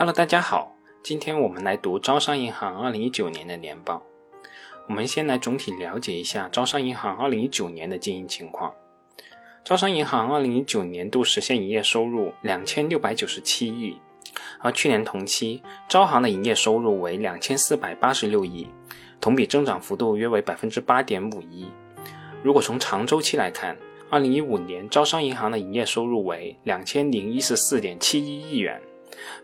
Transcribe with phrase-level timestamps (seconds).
[0.00, 4.02] Hello，大家好，今天我们来读招商银行二零一九年的年报。
[4.88, 8.72] 我们先来总体了解一下招商银行二零一九年的经营情况。
[9.62, 13.94] 招商银行二零一九年度实现营业收入两千六百九十七亿，
[14.60, 18.66] 而去年同期招行的营业收入为两千四百八十六亿，
[19.20, 21.68] 同比增长幅度约为百分之八点五一。
[22.42, 23.76] 如果从长周期来看，
[24.08, 28.80] 二零一五年招商银行的营业收入为两千零一十四点七一亿元。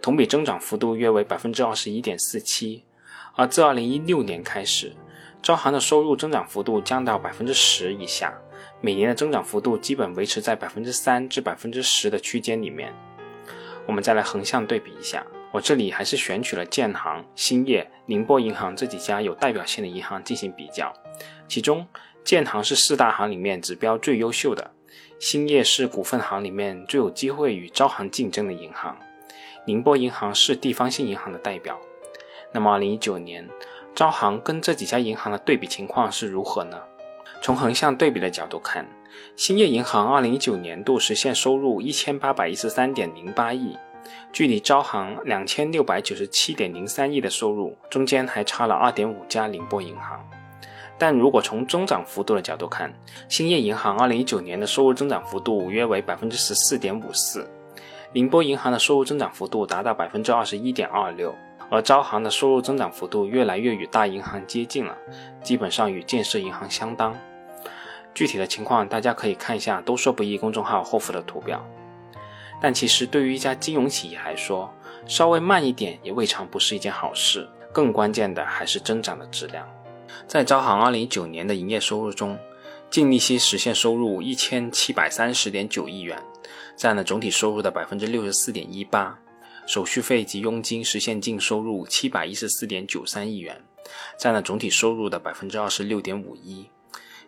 [0.00, 2.84] 同比增长幅度约为百分之二十一点四七，
[3.34, 4.92] 而自二零一六年开始，
[5.42, 8.36] 招行的收入增长幅度降到百分之十以下，
[8.80, 12.94] 每年的增长幅度基本维持在百分之三至百分之十的区间里面。
[13.86, 20.92] 我们再来横向对比一下，我这里还是选取了建行、兴业、宁波银行这几家有代表性的银行进行比较，
[21.46, 21.86] 其中
[22.24, 24.72] 建行是四大行里面指标最优秀的，
[25.20, 28.96] 兴业是股份行里面最有机会与招行竞争的银行。
[29.66, 31.78] 宁波银行是地方性银行的代表。
[32.52, 33.46] 那么，二零一九年，
[33.94, 36.80] 招行跟这几家银行的对比情况是如何呢？
[37.42, 38.86] 从横向对比的角度看，
[39.36, 43.76] 兴业银行二零一九年度实现收入一千八百一十三点零八亿，
[44.32, 50.24] 距离招行两千六百九十七点零三亿的收入中间还差了二点五家宁波银行。
[50.98, 52.90] 但如果从增长幅度的角度看，
[53.28, 57.46] 兴业银行二零一九年的收入增长幅度约为百分之十四点五四。
[58.16, 61.34] 宁波银行的收入增长幅度达到百分之二十一点二六，
[61.68, 64.96] 而招行的收入增长幅度越来越与大银行接近了，
[65.42, 67.14] 基本上与建设银行相当。
[68.14, 71.62] 具体的情况大家可以看一下“都说不易”公众号后附的图表。
[72.58, 74.72] 但其实对于一家金融企业来说，
[75.04, 77.46] 稍微慢一点也未尝不是一件好事。
[77.70, 79.68] 更关键的还是增长的质量。
[80.26, 82.38] 在招行二零一九年的营业收入中，
[82.90, 86.20] 净利息实现收入一千七百三十点九亿元。
[86.76, 89.18] 占了总体收入的百分之六十四点一八，
[89.66, 93.64] 手续费及佣金实现净收入七百一十四点九三亿元，
[94.18, 96.68] 占了总体收入的百分之二十六点五一，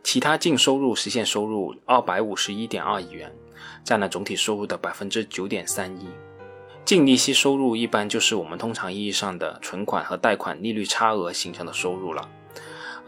[0.05, 3.33] 其他净收入实现收入二百五十一点二亿元，
[3.83, 6.06] 占了总体收入的百分之九点三一。
[6.84, 12.28] 净利息收入一般就是我们通常意义上的存款和贷款利率差额形成的收入了，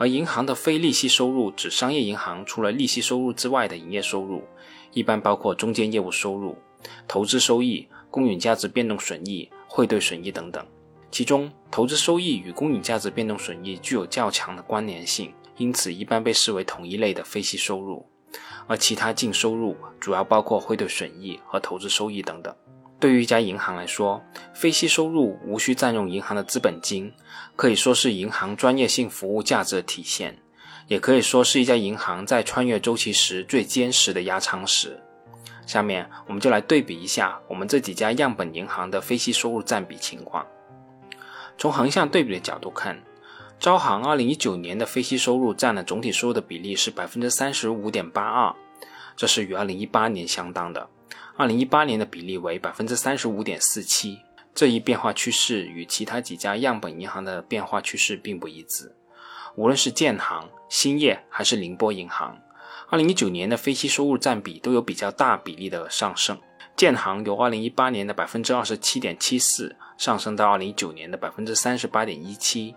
[0.00, 4.42] 而银行的非利息收入指商业银行除了利息收入之外的营业收入。
[4.92, 6.56] 一般包括中间业务收入、
[7.06, 10.66] 投资收益、公允价值变动损益、汇兑损益等等。
[11.10, 18.04] 其中，投资收益与公允价值变动损益具有较强的关联性，因此一般被视为同一类的非息收入。
[18.66, 22.56] 而其他净收入主要包括汇兑损益和投资收益等等。
[23.00, 24.22] 对于一家银行来说，
[24.52, 27.12] 非息收入无需占用银行的资本金，
[27.56, 30.38] 可以说是银行专业性服务价值的体现。
[30.86, 35.00] 也可以说是一家银行在穿越周期时最坚实的压舱石。
[35.64, 40.44] 下面我们就来对比一下我们这几家样本银行的非息收入占比情况。
[41.56, 43.00] 从横向对比的角度看，
[43.60, 48.54] 招行2019年的非息收入占了总体收入的比例是百分之三十五点八二，
[49.16, 50.88] 这是与2018年相当的。
[51.40, 54.18] 二零一八年的比例为百分之三十五点四七，
[54.54, 58.94] 这一变化趋势与其他几家样本银行的变化趋势并不一致。
[59.56, 62.38] 无论是建行、兴业还是宁波银行，
[62.90, 66.38] 二零一九年的非息收入占比都有比较大比例的上升。
[66.76, 72.74] 建行由二零一八年的百分之二十七点七四上升到二零一九年的百分之三十八点一七，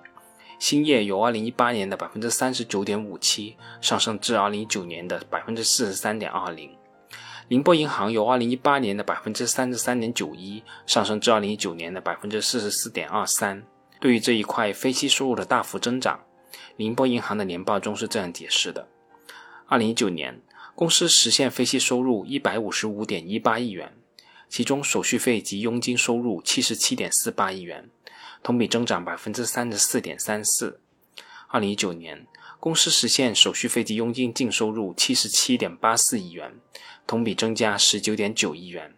[0.57, 6.73] 兴业由二零一八年的百分之三十九点五七上升至二零一九年的百分之四十三点二零，
[7.49, 13.63] 宁波银行由二零一八年的百分之三十三点九一上升至二零一九年的百分之四十四点二三。
[13.99, 16.19] 对于这一块非息收入的大幅增长。
[16.75, 18.87] 宁波银行的年报中是这样解释的：
[19.67, 20.41] 二零一九年，
[20.75, 23.93] 公司实现非息收入一百五十五点一八亿元，
[24.49, 27.89] 其中手续费及佣金收入七十七点四八亿元，
[28.41, 30.79] 同比增长百分之三十四点三四。
[31.53, 32.25] 二零一九年，
[32.59, 36.55] 公司实现手续费及佣金净收入七十七点八四亿元，
[37.05, 38.95] 同比增加十九点九亿元，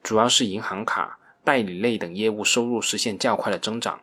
[0.00, 4.00] 主要是银行卡、代理类等业务收入实现较快的增长。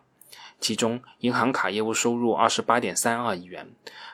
[0.60, 3.72] 其中，银行卡业务收入二十八点三二亿元，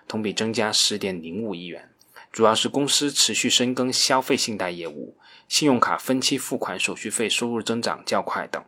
[0.08, 1.90] 同比增加十点零五亿元，
[2.32, 5.18] 主要是公司持续深耕消费信贷业务，
[5.48, 8.64] 信用卡分期付款手续费收入增长较快等。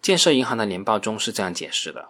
[0.00, 2.08] 建设银行的年报中是这样解释的：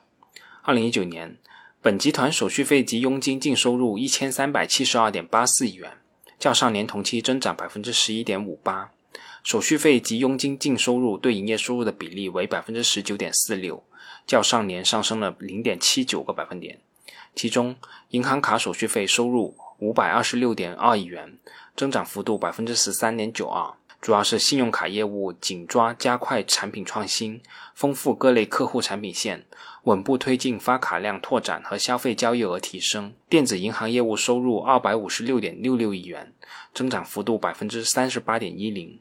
[0.62, 1.38] 二零一九年，
[1.80, 5.92] 本集团手续费及佣金净收入一千三百七十二点八四亿元，
[6.38, 8.90] 较上年同期增长百分之十一点五八，
[9.42, 13.82] 手续费及佣金净收入对营业收入的比例为百分之十九点四六。
[14.26, 16.78] 较上年上升了零点七九个百分点，
[17.34, 17.74] 其中
[18.10, 21.38] 银行卡手续费收入五百二十六点二亿元，
[21.74, 27.42] 增长幅度百分之十三点九二，主要是信用卡业务紧抓加快产品创新，
[27.74, 29.44] 丰富各类客户产品线，
[29.82, 33.12] 稳步推进发卡量拓展和消费交易额提升。
[33.28, 36.32] 电子银行业务收入二百五十六点六六亿元，
[36.72, 38.98] 增长幅度百分之三十八点一零。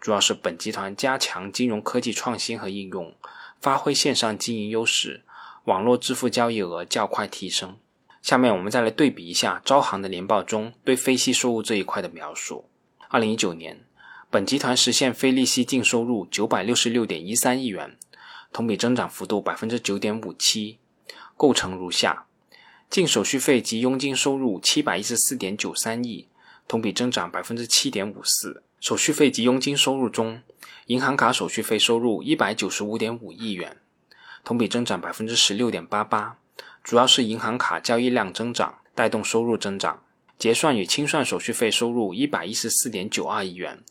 [0.00, 3.12] 主要是本集团加强金融科技创新和应用，
[3.60, 5.22] 发挥线上经营优势，
[5.64, 7.76] 网络支付交易额较快提升。
[8.22, 12.64] 下面我们再来对比一下招行的年报中对非息收入这一块的描述。
[13.08, 13.80] 二零一九年，
[14.30, 17.96] 本集团实现非利息净收入九百六十六点一三亿元，
[18.52, 20.76] 同比增长幅度百分之九点五七，
[21.34, 22.26] 构成如下：
[22.90, 26.28] 净手续费及佣金收入七百一十四点九三亿，
[26.68, 28.62] 同比增长百分之七点五四。
[28.80, 30.42] 手续费及佣金收入中，
[30.88, 33.78] 银行卡手续费收入一百九十五点五亿元，
[34.44, 36.36] 同比增长百分之十六点八八，
[36.84, 40.02] 主要是银行卡交易量增长带动收入增长。
[40.38, 43.82] 结算与清算手续费收入一百一十四点九二亿元，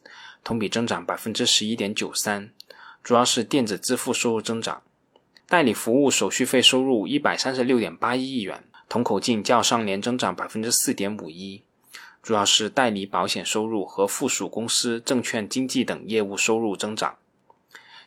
[0.47, 2.53] 同比增长百分之十一点九三，
[3.03, 4.81] 主要是电子支付收入增长。
[5.45, 11.63] 代理服务手续费收入一百三十六点八一亿元，同口径较上年增长百分之四点五一。
[12.23, 17.17] 主要是代理保险收入和附属公司证券经纪等业务收入增长，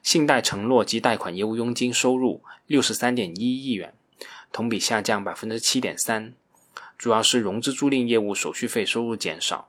[0.02, 3.92] 信贷承诺及贷款业务佣金收入六十三点一亿元，
[4.50, 6.32] 同比下降百分之七点三，
[6.96, 9.68] 主要是融资租赁业务手续费收入减少，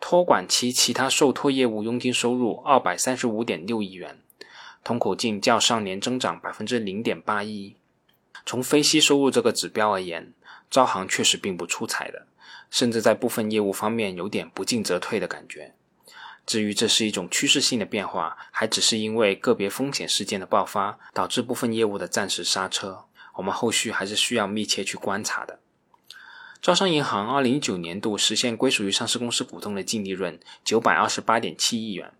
[0.00, 4.20] 托管期其他受托业务佣金收入二百三十五点六亿元，
[4.84, 7.76] 同口径较上年增长百分之零点八一。
[8.44, 10.32] 从非息收入这个指标而言，
[10.70, 12.26] 招行确实并不出彩的。
[12.68, 15.74] 甚至在部分业务方面有点不进则退的感觉。
[16.44, 23.04] 至于这是一种趋势性的变化，还只是因为个别风险事件的爆发导致部分业务的暂时刹车，
[23.34, 25.60] 我们后续还是需要密切去观察的。
[26.60, 32.12] 招商银行二零一九年度实现归属于上市公司股东的净利润九百二十八点七亿元，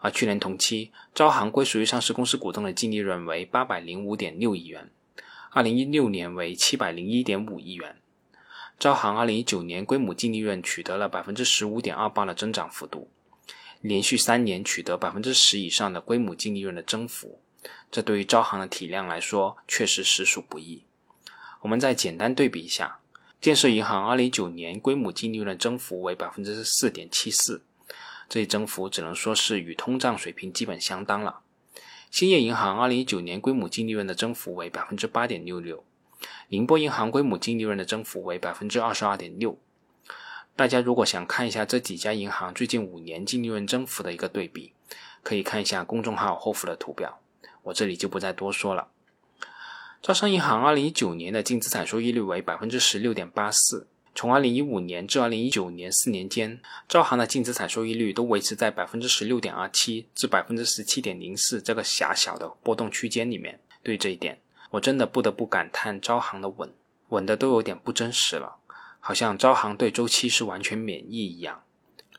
[0.00, 4.90] 而去年同期招行归属于上市公司股东的净利润为八百零五点六亿元，
[5.50, 7.96] 二零一六年为七百零一点五亿元。
[8.78, 13.10] 招行二零一九年规母净利润取得了百分之十五点二八的增长幅度，
[13.80, 17.40] 连续三年取得百分之十以上的规母净利润的增幅，
[17.90, 20.84] 这对于招行的体量来说确实实属不易。
[21.62, 23.00] 我们再简单对比一下，
[23.40, 27.62] 建设银行二零一九年规母净利润增幅为百分之四点七四，
[28.28, 31.40] 这一增幅只能说是与通胀水平基本相当了。
[32.10, 35.84] 兴业银行二零一九年规母净利润的增幅为百分之八点六六。
[36.48, 39.56] 宁波银行规母净利润的增幅为百分之二十二点六。
[40.56, 44.72] 大家如果想看一下这几家银行最近五年净利润增幅的一个对比，
[45.22, 47.20] 可以看一下公众号后附的图表，
[47.62, 48.88] 我这里就不再多说了。
[50.00, 53.88] 招商银行二零一九年的净资产收益率为百分之十六点八四。
[54.14, 63.60] 从二零一五年至二零一九年四年间，招行的净资产收益率都维持在百分之十六点二七至百分之十七点零四这个狭小的波动区间里面。
[63.82, 64.40] 对这一点。
[64.70, 66.72] 我真的不得不感叹招行的稳，
[67.08, 68.56] 稳的都有点不真实了，
[69.00, 71.62] 好像招行对周期是完全免疫一样。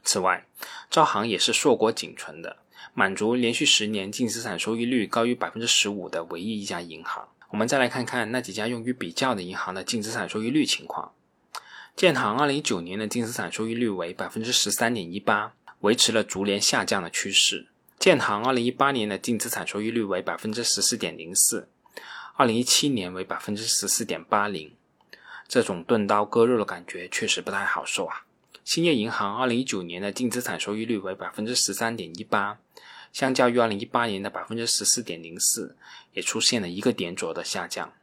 [0.04, 0.48] 此外，
[0.90, 2.58] 招行也是硕果仅存的，
[2.94, 7.28] 满足连续十年净资产收益率高于百分之十五的唯一一家银行。
[7.50, 11.14] 我们再来看看那几家用于比较的银行的净资产收益率情况。
[11.96, 17.68] 建行二零一九年的净资产收益率为百分之十三点一八，维持了逐年下降的趋势。
[17.98, 21.68] 建行二零一八年的净资产收益率为百分之十四点零四。
[22.38, 24.72] 二零一七年为百分之十四点八零，
[25.48, 28.24] 这种钝刀割肉的感觉确实不太好受啊。
[28.64, 32.60] 兴业银行二零一九年的净资产收益率为百分之十三点一八，
[33.12, 35.76] 相较于二零一八年的百分之十四点零四，
[36.14, 37.94] 也出现了一个点左右的下降。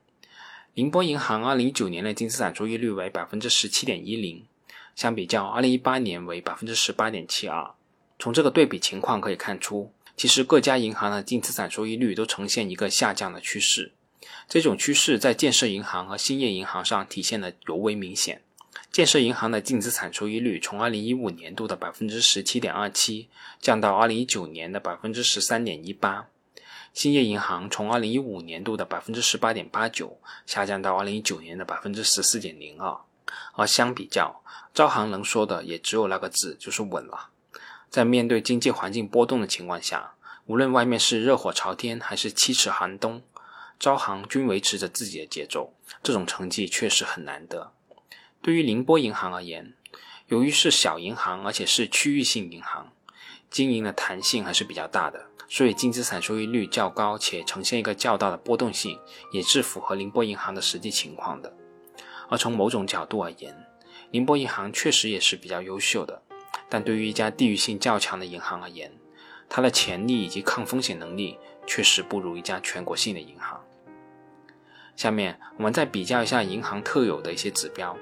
[0.74, 4.44] 宁波银行二零一九年的净资产收益率为百分之十七点一零，
[4.94, 7.70] 相比较二零一八年为百分之十八点七二。
[8.18, 13.92] 从这个对比情况可以看出，其实各家银行的净资产收益率都呈现一个下降的趋势。
[14.48, 18.42] 这种趋势在建设银行和兴业银行上体现的尤为明显。
[18.90, 23.28] 建设银行的净资产收益率从2015年度的百分之十七点二七
[23.60, 26.28] 降到2019年的百分之十三点一八，
[26.94, 32.98] 兴业银行从2015年度的百分之十八点八九下降到2019年的百分之十四点零二。
[33.54, 37.30] 而相比较，招行能说的也只有那个字，就是稳了。
[37.90, 40.14] 在面对经济环境波动的情况下，
[40.46, 43.22] 无论外面是热火朝天还是七尺寒冬。
[43.78, 47.72] 招行均维持着自己的节奏，这种成绩确实很难得。
[48.42, 49.74] 对于宁波银行而言，
[50.28, 52.92] 由于是小银行，而且是区域性银行，
[53.50, 58.98] 经营的弹性还是比较大的，所以净资产收益率较高，且呈现一个较大的波动性，
[59.32, 61.56] 也是符合宁波银行的实际情况的。
[62.28, 63.66] 而从某种角度而言，
[64.10, 66.22] 宁波银行确实也是比较优秀的，
[66.68, 68.92] 但对于一家地域性较强的银行而言，
[69.48, 73.64] 它的潜力以及抗风险能力确实不如一家全国性的银行。
[74.96, 77.96] 下面我们再比较一下银行特有的一些指标，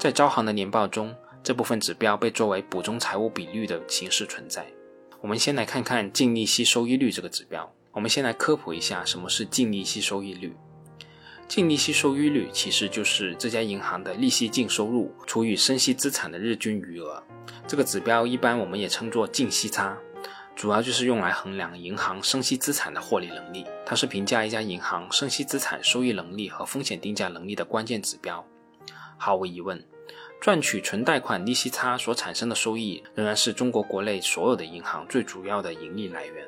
[0.00, 4.66] 在招行的年报中，这部分指标被作为补充财务比率的形式存在。
[5.20, 7.70] 我们先来看看净利息收益率这个指标。
[7.92, 10.56] 我们先来科普一下什么是净利息收益率。
[11.46, 17.22] 净利息收益率其实就是这家银行的利息净收入除以生息资产的日均余额。
[17.66, 19.98] 这个指标一般我们也称作净息差。
[20.56, 28.42] 主要就是用来衡量银行生息资产的获利能力，它是评价一家银行生息资产收益能力和风险定价能力的关键指标。
[29.20, 29.84] 毫无疑问，
[30.40, 36.46] 赚取纯贷款利息差所产生的收益，仍然是中国国内所有的银行最主要的盈利来源。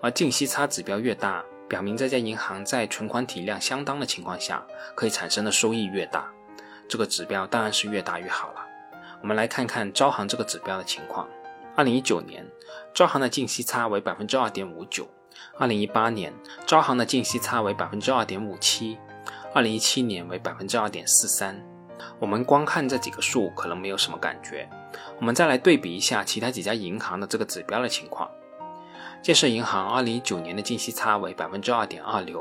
[0.00, 6.32] 而净息差指标越大，表明这家银行在存款体量相当的情况下，可以产生的收益越大。
[6.88, 8.66] 这个指标当然是越大越好了。
[9.20, 11.28] 我们来看看招行这个指标的情况。
[11.76, 12.46] 二零一九年，
[12.94, 15.04] 招行的净息差为百分之二点五九；
[15.58, 16.32] 二零一八年，
[16.66, 18.96] 招行的净息差为百分之二点五七；
[19.54, 21.62] 二零一七年为百分之二点四三。
[22.18, 24.68] 我们光看这几个数，可能没有什么感觉。
[25.18, 28.30] 我们再来对比一下其他几家银行的这个指标的情况。
[29.20, 32.40] 建设银行二零一九年的净息差为百分之二点二六；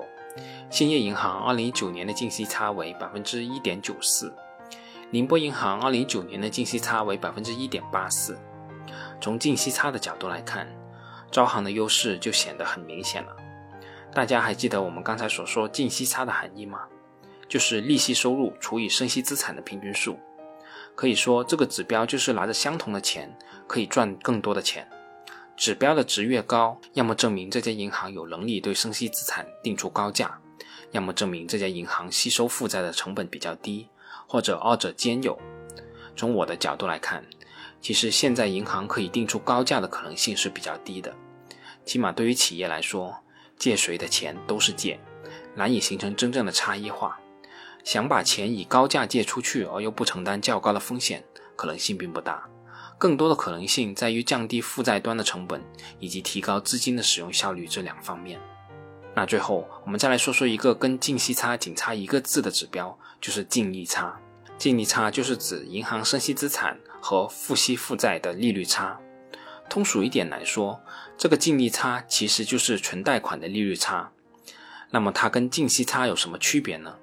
[0.69, 4.31] 兴业银行二零一九年的净息差为百分之一点九四；
[5.09, 8.37] 宁波银行二零一九年的净息差为百分之一点八四。
[9.19, 10.67] 从净息差的角度来看，
[11.31, 13.35] 招行的优势就显得很明显了。
[14.13, 16.81] 大家还记得我们刚才所说净息差的含义吗？
[17.47, 20.19] 就是利息收入除以生息资产的平均数。
[20.95, 23.37] 可以说，这个指标就是拿着相同的钱
[23.67, 24.87] 可以赚更多的钱。
[25.55, 30.39] 指标的值越高，要么证明这家银行有能力对生息资产定出高价，
[30.91, 33.87] 要么证明这家银行吸收负债的成本比较低，
[34.27, 35.37] 或者二者兼有。
[36.15, 37.23] 从我的角度来看。
[37.79, 41.13] 其实现在银行可以定出高价的可能性是比较低的，
[41.85, 43.15] 起码对于企业来说，
[43.55, 44.99] 借谁的钱都是借，
[45.55, 47.19] 难以形成真正的差异化。
[47.87, 51.23] 想把钱以高价借出去而又不承担较高的风险，
[51.55, 52.45] 可能性并不大。
[52.97, 55.63] 更多的可能性在于降低负债端的成本
[55.97, 58.41] 以及提高资金的使用效率这两方面。
[59.15, 64.19] 那最后我们再来说说一个跟净息差仅差一个字的指标，就是净利差。
[64.57, 68.99] 净利差就是指银行生息资产和付息负债的利率差。
[69.69, 70.81] 通俗一点来说，
[71.17, 74.11] 这个净利差其实就是纯贷款的利率差。
[74.89, 76.93] 那么它跟净息差有什么区别呢？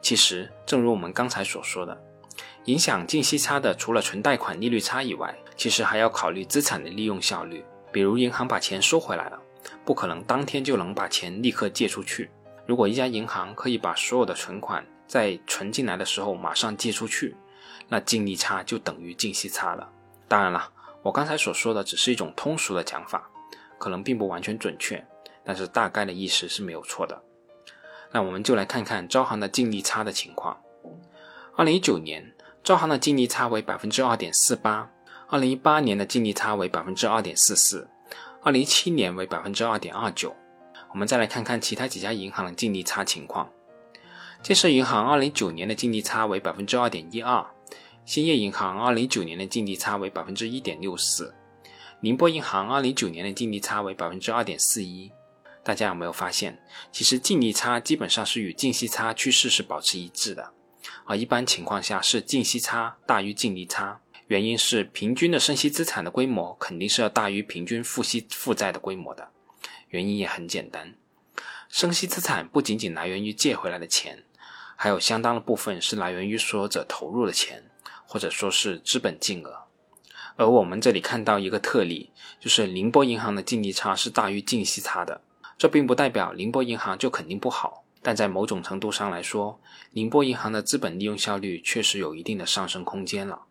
[0.00, 2.00] 其实，正如我们刚才所说的，
[2.66, 7.64] 影响净息差的除了纯贷款利率差以外，其实还要考虑资产的利用效率。
[7.92, 9.40] 比如银行把钱收回来了，
[9.84, 12.30] 不可能当天就能把钱立刻借出去。
[12.66, 17.34] 如果一家银行可以把所有的存款在存进来的时候马上借出去，
[17.88, 19.88] 那净利差就等于净息差了。
[20.28, 20.70] 当然了，
[21.02, 23.30] 我刚才所说的只是一种通俗的讲法，
[23.78, 25.04] 可能并不完全准确，
[25.44, 27.22] 但是大概的意思是没有错的。
[28.12, 30.58] 那我们就来看看招行的净利差的情况。
[31.56, 34.88] 二零一九年，招行的净利差为百分之二点四八；
[35.28, 37.88] 二零一八年的净利差为百分之二点四四；
[38.42, 40.34] 二零一七年为百分之二点二九。
[40.92, 43.50] 我们再来看看其他几家银行的净利差情况。
[44.42, 47.44] 建设银行二零一九年的净利差为百分之二点一二，
[48.04, 51.34] 兴业银行二零一九年的净利差为百分之一点六四，
[52.00, 55.10] 宁波银行二零一九年的净利差为百分之二点四一。
[55.66, 60.52] 大家有没有发现，其实净利差基本上是与净息差趋势是保持一致的，
[61.06, 64.00] 而一般情况下是净息差大于净利差。
[64.28, 69.30] 原因是平均的生息资产的规模肯定是要大于平均付息负债的规模的。
[69.88, 70.94] 原因也很简单，
[71.68, 74.22] 生息资产不仅仅来源于借回来的钱。
[74.76, 77.64] 还有相当的部分是来源于所有者投入的钱，
[78.06, 79.64] 或者说是资本净额。
[80.36, 85.22] 而我们这里看到一个特例，就是宁波银行的净利差是大于净息差的。
[85.58, 89.58] 这并不代表宁波银行就肯定不好，但在某种程度上来说，
[89.92, 93.42] 宁波银行的资本利用效率确实有一定的上升空间了。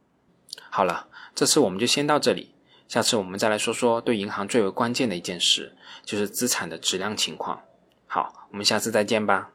[0.70, 2.54] 好了，这次我们就先到这里，
[2.88, 7.64] 下次我们再来说说对银行最为关键的一件事，就是资产的质量情况。
[8.06, 9.50] 好，我们下次再见吧。